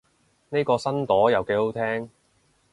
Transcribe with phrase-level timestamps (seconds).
[0.49, 2.09] 呢個新朵又幾好聽